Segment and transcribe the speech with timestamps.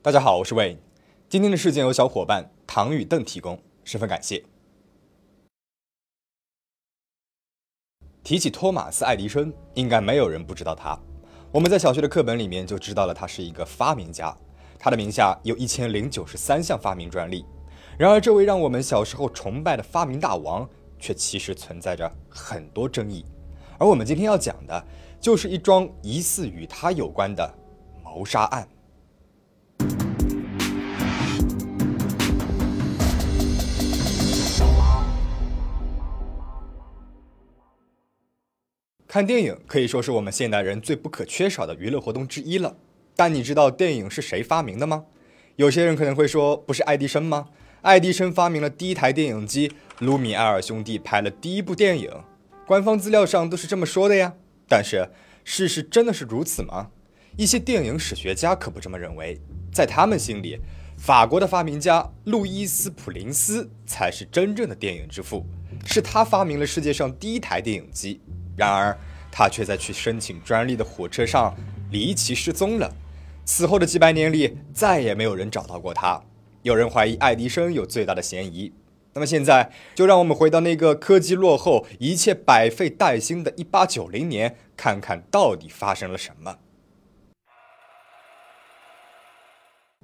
[0.00, 0.78] 大家好，我是魏。
[1.28, 4.42] 今天的事件由小伙伴唐与邓提供，十分感谢。
[8.22, 10.98] 提起托马斯·爱迪生，应该没有人不知道他。
[11.52, 14.34] 我们在小学的课本里面就知道了，他是一个发明家，
[14.78, 17.44] 他的名下有一千零九十三项发明专利。
[17.98, 20.66] 然而，这位让我们小时候崇拜的发明大王，
[20.98, 23.24] 却其实存在着很多争议。
[23.78, 24.84] 而我们今天要讲的，
[25.20, 27.54] 就是一桩疑似与他有关的
[28.02, 28.68] 谋杀案。
[39.06, 42.76] 看电影可以说是我们现代人最不可缺少的娱乐活动之一了。
[43.14, 45.06] 但你知道电影是谁发明的吗？
[45.56, 47.48] 有些人可能会说，不是爱迪生吗？
[47.82, 52.10] 爱迪生发明了第一台电影机，卢米埃尔兄弟拍了第一部电影，
[52.68, 54.34] 官方资料上都是这么说的呀。
[54.68, 55.08] 但是
[55.42, 56.90] 事实真的是如此吗？
[57.38, 59.40] 一些电影史学家可不这么认为，
[59.72, 60.58] 在他们心里，
[60.98, 65.46] 法国的发明家路易斯·普林斯才是真正的电影之父，
[65.86, 68.20] 是他发明了世界上第一台电影机。
[68.54, 68.94] 然而，
[69.32, 71.56] 他却在去申请专利的火车上
[71.90, 72.94] 离奇失踪了。
[73.46, 76.20] 此后的几百年里，再也没有人找到过他。
[76.60, 78.74] 有人怀疑爱迪生有最大的嫌疑。
[79.18, 86.58] 那么现在，就让我们回到那个科技落后、一切百废待兴的1890年，看看到底发生了什么。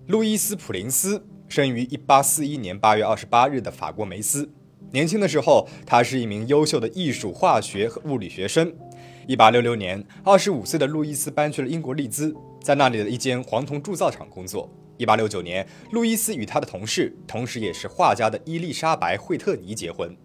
[0.09, 4.51] 路易斯·普林斯生于1841年8月28日的法国梅斯。
[4.91, 8.75] 年轻的时候，他是一名优秀的艺术、化学和物理学生。
[9.29, 14.69] 1866年，25岁的路易斯搬去了英国利兹，在那里的一间黄铜铸造厂工作。
[14.98, 20.17] 1869年，路易斯与他的同事，同时也是画家的伊丽莎白·惠特尼结婚。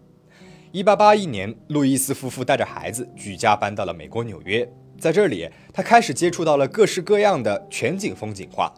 [0.72, 8.72] 1881年，路易斯夫妇带着孩子举家搬到了美国纽约，在这里，他开始接触到了各式各样的全景风景画。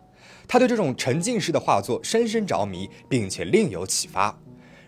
[0.48, 4.38] 他对这种沉浸式的画作深深着迷，并且另有启发。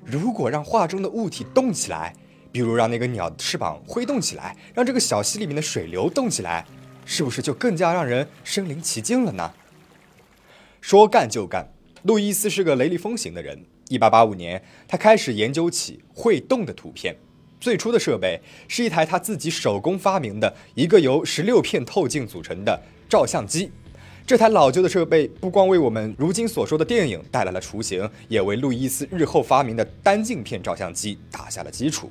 [0.05, 2.15] 如果让画中的物体动起来，
[2.51, 6.65] 比如让那个鸟的翅膀挥动起来，让这个小溪里面的水流动起来，
[7.05, 9.53] 是不是就更加让人身临其境了呢？
[10.87, 11.73] 说干就干，
[12.03, 13.59] 路易斯是个雷厉风行的人。
[13.89, 17.17] 1885年，他开始研究起会动的图片。
[17.59, 23.71] 最初的设备是一台他自己手工发明的一个由十六片透镜组成的照相机。
[24.27, 32.11] 这台老旧的设备不光为我们如今所说的电影带来了雏形，也为路易斯日后发明的单镜片照相机打下了基础。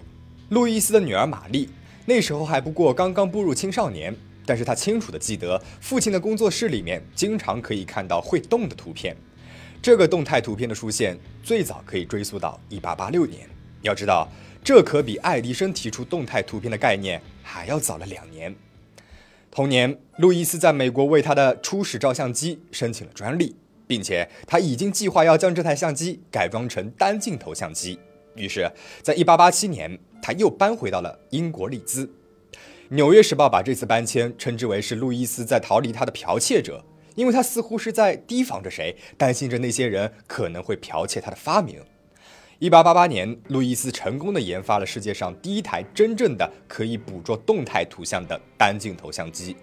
[0.49, 1.69] 路易斯的女儿玛丽
[2.07, 4.15] 那时候还不过刚刚步入青少年，
[4.45, 9.15] 但是他清楚地记得父亲的工作室里面经常可以看到会动的图片。
[9.81, 13.49] 这个动态图片的出现最早可以追溯到1886年。
[13.81, 14.29] 要知道，
[14.63, 18.55] 这可比爱迪生提出动态图片的概念还要早了两年。
[19.51, 23.55] 同年，路易斯在美国为他的初始照相机申请了专利，
[23.85, 27.99] 并且他已经计划要将这台相机改装成单镜头相机。
[28.35, 28.71] 于是，
[29.01, 32.05] 在1887年，他又搬回到了英国利兹。
[32.93, 41.81] 《纽约时报》把这次搬迁称之为是路易斯在逃离他的剽窃者，因为他似乎是在提防着谁，担心着那些人可能会剽窃他的发明。
[42.59, 49.55] 一八八八年，路易斯成功的研发了世界上第一台真正的可以捕捉动态图像的单镜头相机。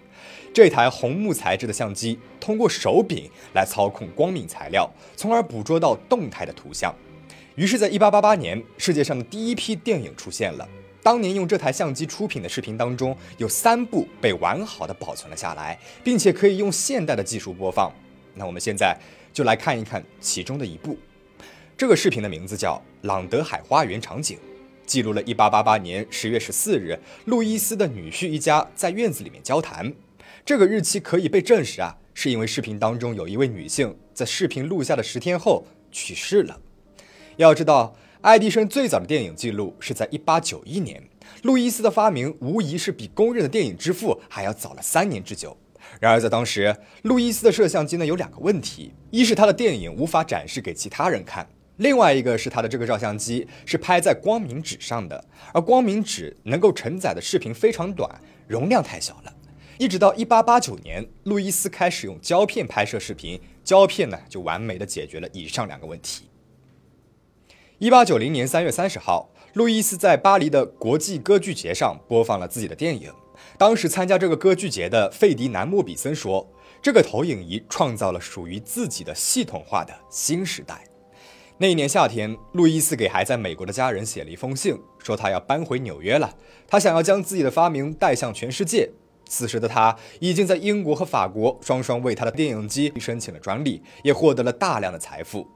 [0.53, 6.93] 这台红木材质的相机通过手柄来操控光敏材料，从而捕捉到动态的图像。
[7.55, 10.67] 于是，在一八八八年，世界上的第一批电影出现了。
[11.03, 17.91] 当年用这台相机出品的视频当中，有三部被完好的保存了下来，并且可以用现代的技术播放。
[18.35, 18.97] 那我们现在
[19.33, 20.97] 就来看一看其中的一部。
[21.75, 22.75] 这个视频的名字叫
[23.07, 24.37] 《朗德海花园场景》，
[24.85, 29.93] 记录了1888年10月14日，路易斯的女婿一家在院子里面交谈。
[30.45, 36.59] 这个日期可以被证实啊，是因为视频当中有一位女性在视频录下的十天后去世了。
[37.37, 41.03] 要知道，爱迪生最早的电影记录是在1891年，
[41.41, 45.57] 路易斯的发明无疑是比公认的电影之父还要早了三年之久。
[45.99, 51.49] 然而在当时，路易斯的摄像机呢有两个问题：一是他的电影无法展示给其他人看。
[51.77, 58.07] 另外一个是他的这个照相机是拍在光明纸上的，而光明纸能够承载的视频非常短，
[58.47, 59.33] 容量太小了。
[59.79, 66.25] 一直到1889年，路易斯开始用胶片拍摄视频，胶片呢就完美的解决了以上两个问题。
[67.81, 73.11] 1890年3月30号，路易斯在巴黎的国际歌剧节上播放了自己的电影。
[73.57, 76.47] 当时参加这个歌剧节的费迪南·莫比森说
[76.79, 80.83] ：“这个投影仪创造了属于自己的系统化的新时代。”
[81.57, 86.35] 那一年夏天，路易斯给还在美国的家人写了一封信，说他要搬回纽约了，
[86.67, 88.91] 他想要将自己的发明带向全世界。
[89.25, 95.47] 此时的他已经在英国和法国双双为他的电影机申请了专利，也获得了大量的财富。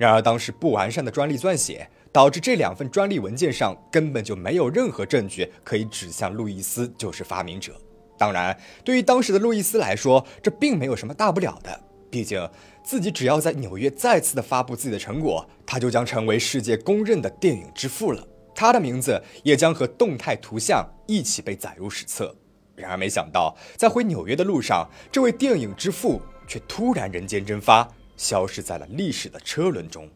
[0.00, 7.78] 然而，当时不完善的专利撰写导致这两份专利文件上根本就没有任何证据可以指向路易斯就是发明者。
[8.16, 11.78] 当然，对于当时的路易斯来说，这并没有什么大不了的。
[12.10, 12.48] 毕竟，
[12.82, 18.26] 自己只要在纽约再次的发布自己的成果，他就将成为世界公认的电影之父了。
[18.54, 22.34] 他的名字也将和动态图像一起被载入史册。
[22.74, 27.86] 然而，没想到在回纽约的路上，这位电影之父却突然人间蒸发，
[28.20, 30.06] 消失在了历史的车轮中。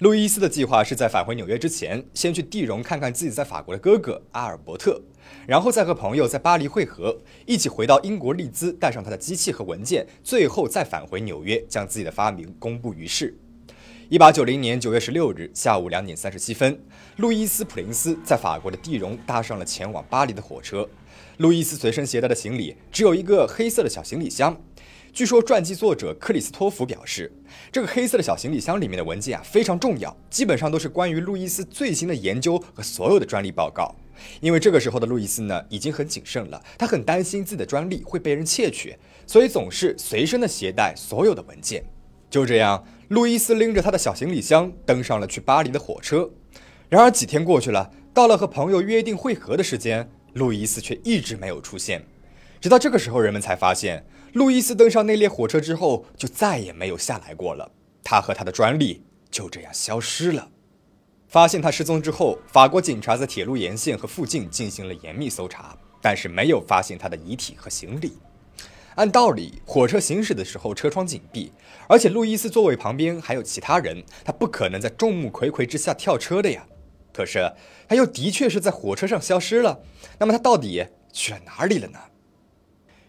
[0.00, 5.00] 路易斯的计划是在返回纽约之前，先去蒂荣看看自己在法国的哥哥阿尔伯特，
[5.46, 13.34] 然后再和朋友在巴黎会合，一起回到英国利兹，带上他的机器和文件，最后再返回纽约，将自己的发明公布于世。
[14.10, 16.78] 一八九零年九月十六日下午两点三十七分，
[17.16, 20.86] 路易斯·普林斯在法国的蒂荣搭上了前往巴黎的火车。
[21.40, 24.54] 路易斯随身携带的行李只有一个黑色的小行李箱。
[25.10, 27.32] 据说传记作者克里斯托弗表示，
[27.72, 33.96] 这个黑色的小行李箱里面的文件啊非常重要，基本上都是关于路易斯最新的研究和所有的专利报告。
[34.42, 38.94] 因为这个时候的路易斯呢已经很谨慎了，他很担心自己的专利会被人窃取，
[39.26, 41.82] 所以总是随身的携带所有的文件。
[42.28, 46.28] 就这样，路易斯拎着他的小行李箱登上了去巴黎的火车。
[46.90, 52.04] 然而几天过去了，到了和朋友约定会合的时间，路易斯却一直没有出现。
[52.60, 54.04] 直到这个时候，人们才发现。
[54.32, 57.68] 路易斯登上那列火车之后，就再也没有下来过了。
[58.04, 60.48] 他和他的专利就这样消失了。
[61.26, 68.18] 发现他失踪之后，法国警察在铁路沿线和附近进行了严密搜查，但是没有发现他的遗体和行李。
[68.94, 71.52] 按道理，火车行驶的时候车窗紧闭，
[71.88, 76.64] 而且路易斯座位旁边还有其他人，他不可能在众目睽睽之下跳车的呀。
[77.12, 77.52] 可是
[77.88, 79.80] 他又的确是在火车上消失了。
[80.18, 81.98] 那么他到底去了哪里了呢？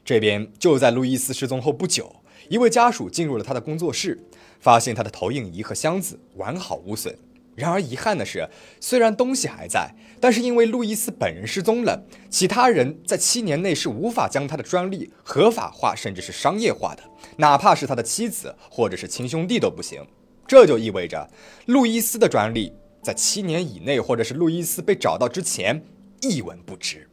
[0.03, 2.15] 这边就在路易斯失踪后不久，
[2.50, 4.19] 一位家属进入了他的工作室，
[4.59, 7.18] 发现他的投影仪和箱子完好无损。
[7.53, 8.50] 然而遗憾的是，
[8.80, 17.04] 虽然东西还在，但是因为路易斯本人失踪了，其他人在七年内是无法将他的专利合法化，甚至是商业化的，
[17.38, 20.01] 哪怕是他的妻子或者是亲兄弟都不行。
[20.47, 21.30] 这就意味着，
[21.65, 25.83] 路易斯的专利在七年以内，或者是路易斯被找到之前
[26.21, 27.07] 一文不值。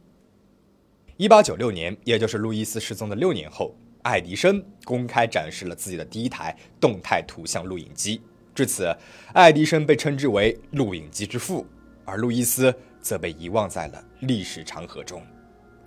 [1.17, 8.21] 一八九六年，也就是路易斯失踪的六年后，爱迪生公开展示了自己的第一台动态图像录影机。
[8.53, 8.95] 至此，
[9.33, 11.65] 爱迪生被称之为录影机之父，
[12.05, 15.21] 而路易斯则被遗忘在了历史长河中。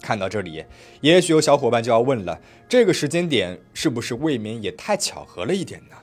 [0.00, 0.64] 看到这里，
[1.00, 5.96] 也许有小伙伴就要问了：这个时间点是不是未免也太巧合了一点呢？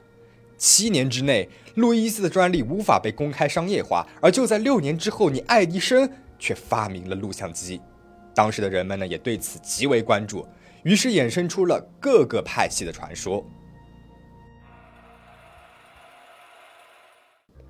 [0.59, 6.07] 七年之内，路易斯的专利无法被公开商业化，而就在六年之后，你爱迪生
[6.38, 7.81] 却发明了录像机。
[8.35, 10.45] 当时的人们呢，也对此极为关注，
[10.83, 13.44] 于是衍生出了各个派系的传说。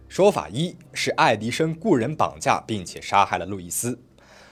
[0.08, 4.00] 说法一是爱迪生雇人绑架并且杀害了路易斯，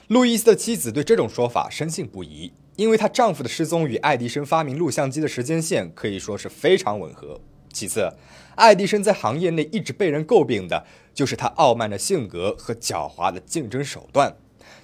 [0.06, 7.40] 路易斯的妻子对这种说法深信不疑，因为她丈夫的失踪与爱迪生发明录像机的时间线可以说是非常吻合。
[7.72, 8.12] 其次，
[8.56, 10.84] 爱迪生在行业内一直被人诟病的
[11.14, 14.34] 就是他傲慢的性格和狡猾的竞争手段。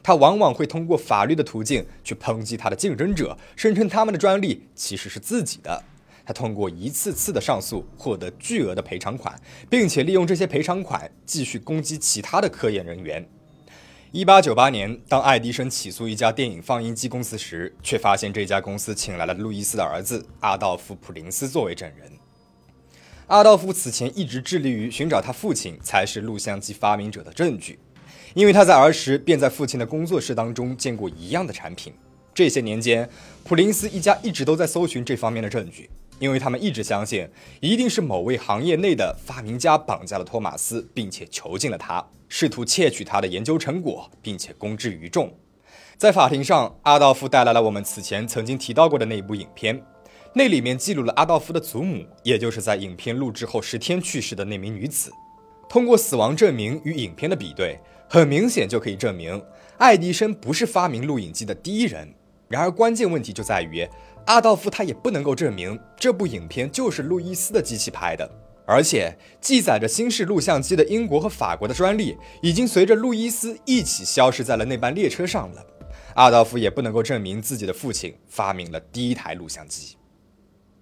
[0.02, 5.82] 他往往会通过法律的途径去抨击他的竞争者，声称他们的专利其实是自己的。
[6.26, 13.26] 他通过一次次的上诉获得巨额的赔偿款，并且利用这些赔偿款继续攻击其他的科研人员。
[14.10, 22.10] 一八九八年，当爱迪生起诉一家电影放映机公司时，却发现这家公司请来了路易斯的儿子阿道夫·普林斯作为证人。
[23.26, 27.78] 阿道夫此前一直致力于寻找他父亲才是录像机发明者的证据。
[28.34, 31.92] 因为他在儿时便在父亲的工作室当中见过一样的产品。
[32.34, 33.08] 这些年间，
[33.44, 35.88] 普林斯一家一直都在搜寻这方面的证据，
[36.18, 37.28] 因为他们一直相信，
[37.60, 45.32] 一定是某位行业内的发明家绑架了托马斯，并且囚禁了他，试图窃取他的研究成果，并且公之于众。
[45.96, 49.80] 在法庭上，阿道夫带来了我们此前曾经提到过的那一部影片，
[50.36, 55.12] 那里面记录了阿道夫的祖母，也就是在影片录制后十天去世的那名女子。
[55.68, 57.78] 通过死亡证明与影片的比对。
[58.06, 59.42] 很明显就可以证明，
[59.78, 62.06] 爱迪生不是发明录影机的第一人。
[62.48, 63.88] 然而，关键问题就在于，
[64.26, 68.30] 阿道夫他也不能够证明这部影片就是路易斯的机器拍的。
[68.66, 75.66] 而且，记载着新式录像机的英国和法国的专利，已经随着路易斯一起消失在了那班列车上了。
[76.14, 79.96] 阿道夫也不能够证明自己的父亲发明了第一台录像机。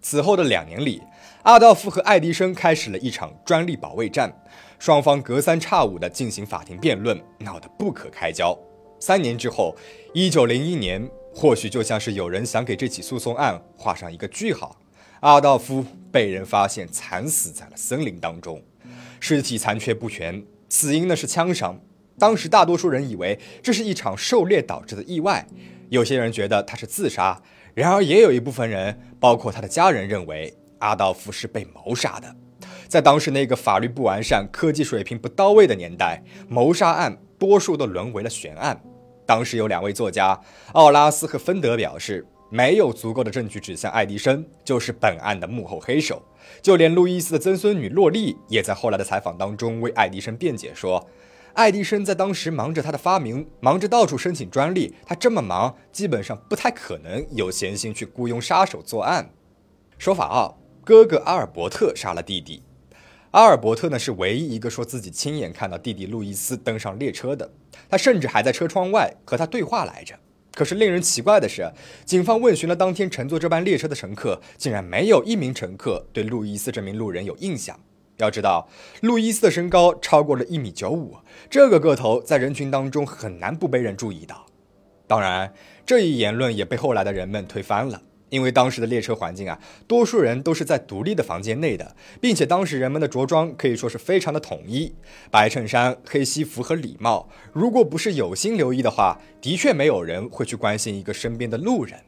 [0.02, 1.00] 此后的两年里，
[1.44, 4.30] 阿道夫和爱迪生开始了一场专利保卫战，
[4.78, 8.58] 双方隔三差五地进行法庭辩论，闹得不可开交。
[8.98, 9.74] 三年之后，
[10.12, 14.76] 一九零一年，或许就像是有人想给这起诉讼案画上一个句号，
[15.20, 18.60] 阿道夫被人发现惨死在了森林当中，
[19.20, 21.80] 尸体残缺不全，死因呢是枪伤。
[22.18, 25.46] 当时大多数人以为这是一场狩猎导致的意外，
[25.90, 27.40] 有些人觉得他是自杀。
[27.74, 32.34] 然而，也有一部分人，包括他的家人，认为阿道夫是被谋杀的。
[32.88, 38.82] 在当时那个法律不完善、科技水平不到位的年代，谋杀案多数都沦为了悬案。
[39.24, 40.38] 当时有两位作家，
[40.72, 46.20] 奥拉斯和芬德表示，没有足够的证据指向爱迪生就是本案的幕后黑手。
[46.60, 51.08] 就连路易斯的曾孙女洛丽也在后来的采访当中为爱迪生辩解说。
[51.54, 54.94] 爱迪生在当时忙着他的发明，忙着到处申请专利。
[55.04, 59.30] 他这么忙，基本上不太可能有闲心去雇佣杀手作案。
[59.98, 62.62] 说法二：哥哥阿尔伯特杀了弟弟。
[63.32, 67.50] 阿尔伯特呢是唯一一个说自己亲眼看到弟弟路易斯登上列车的，
[67.88, 70.14] 他甚至还在车窗外和他对话来着。
[70.54, 71.70] 可是令人奇怪的是，
[72.04, 77.78] 警方问询了当天乘坐这班列车的乘客，竟然没有一名乘客对路易斯这名路人有印象。
[78.22, 78.68] 要知道，
[79.00, 81.16] 路易斯的身高超过了一米九五，
[81.50, 84.46] 这个个头在人群当中很难不被人注意到。
[85.06, 85.52] 当然，
[85.84, 88.00] 这一言论也被后来的人们推翻了，
[88.30, 94.94] 因为当时的列车环境啊，多数人都是在独立的房间内的，并且当时人们的着装可以说是非常的统一，
[95.30, 97.28] 白衬衫、黑西服和礼帽。
[97.52, 101.98] 如果不是有心留意的话，的确没有人会去关心一个身边的路人。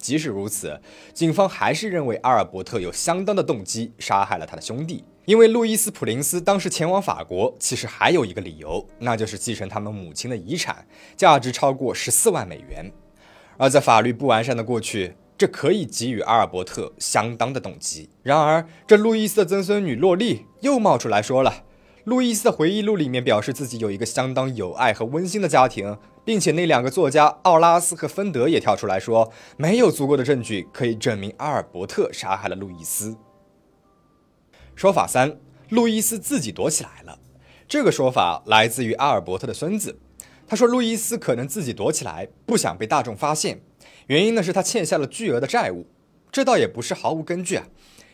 [0.00, 0.80] 即使如此，
[1.12, 5.04] 警方还是认为阿尔伯特有相当的动机杀害了他的兄弟。
[5.26, 10.84] 因为路易斯·普林斯当时前往法国，其实还有一个理由，那就是继承他们母亲的遗产，
[11.16, 12.90] 价值超过十四万美元。
[13.56, 18.08] 而在法律不完善的过去，这可以给予阿尔伯特相当的动机。
[18.22, 21.64] 然而，这路易斯的曾孙女洛丽又冒出来说了，
[22.04, 33.16] 路易斯的回忆录里面表示自己有一个相当有爱和温馨的家庭，并且那两个作家奥拉斯和芬德也跳出来说，没有足够的证据可以证明阿尔伯特杀害了路易斯。
[34.74, 35.36] 说法三：
[35.68, 37.18] 路易斯自己躲起来了。
[37.68, 39.98] 这个说法来自于阿尔伯特的孙子。
[40.46, 43.60] 他说，路易斯可能自己躲起来，不想被大众发现。
[44.06, 45.86] 原因呢是他欠下了巨额的债务。
[46.32, 47.66] 这倒也不是毫无根据啊，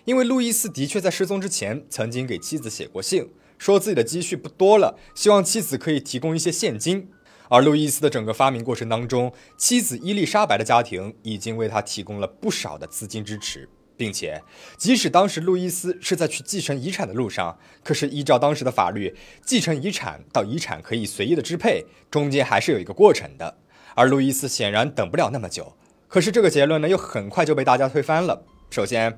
[0.06, 7.10] 因为路易斯的确在失踪之前曾经给妻子写过信，说自己的积蓄不多了，希望妻子可以提供一些现金。
[7.48, 13.68] 而路易斯的整个发明过程当中，妻子伊丽莎白的家庭已经为他提供了不少的资金支持。
[13.96, 14.42] 并且，
[14.76, 23.56] 即使当时路易斯是在去继承遗产的路上，可是依照当时的法律，继承遗产到遗产可以随意的支配，中间还是有一个过程的。
[23.94, 25.75] 而路易斯显然等不了那么久。
[26.08, 28.44] 可是这个结论呢，又很快就被大家推翻了。
[28.70, 29.16] 首先，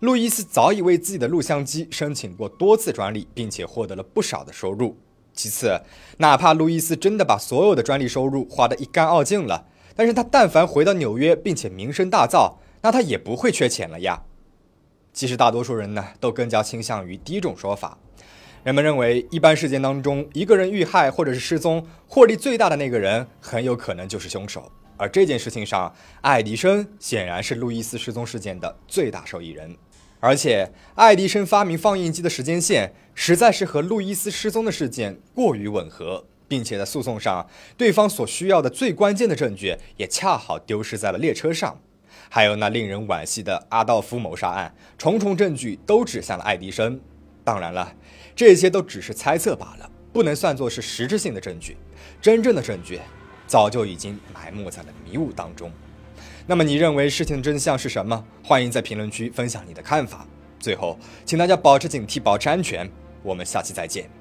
[0.00, 4.96] 路易斯早已为自己的录像机申请过多次专利，并且获得了不少的收入。
[5.34, 5.82] 其次，
[6.18, 12.54] 哪怕路易斯真的把所有的专利收入花得一干二净了，但是他但凡回到纽约，并且名声大噪。
[12.82, 14.22] 那他也不会缺钱了呀。
[15.12, 17.98] 其实大多数人呢，都更加倾向于第一种说法。
[18.64, 24.72] 人们认为，一般事件当中，一个人遇害或者是失踪，获利最大的那个人很有可能就是凶手。
[24.96, 29.74] 而这件事情上，爱迪生显然是路易斯失踪事件的最大受益人。
[30.20, 37.48] 而且，爱迪生发明放映机的时间线实在是和路易斯失踪的事件过于吻合，并且在诉讼上，
[37.78, 41.80] 对方所需要的最关键的证据也恰好丢失在了列车上。
[42.28, 47.00] 还有那令人惋惜的阿道夫谋杀案，重重证据都指向了爱迪生。
[47.42, 47.94] 当然了，
[48.36, 51.76] 这些都只是猜测罢了，不能算作是实质性的证据。
[52.20, 53.00] 真正的证据
[53.46, 55.72] 早就已经埋没在了迷雾当中。
[56.46, 58.24] 那么，你认为事情真相是什么？
[58.42, 60.26] 欢迎在评论区分享你的看法。
[60.58, 62.90] 最后，请大家保持警惕，保持安全。
[63.22, 64.19] 我们下期再见。